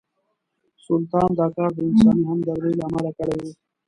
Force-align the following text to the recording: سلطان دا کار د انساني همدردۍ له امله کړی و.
سلطان 0.85 1.29
دا 1.39 1.47
کار 1.55 1.69
د 1.73 1.77
انساني 1.89 2.23
همدردۍ 2.29 2.73
له 2.77 2.83
امله 2.89 3.11
کړی 3.17 3.35
و. 3.41 3.43